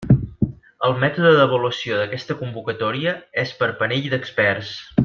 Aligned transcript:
El 0.87 0.95
mètode 1.03 1.33
d'avaluació 1.41 2.01
d'aquesta 2.01 2.37
convocatòria 2.41 3.15
és 3.47 3.57
per 3.61 3.73
panell 3.85 4.13
d'experts. 4.17 4.79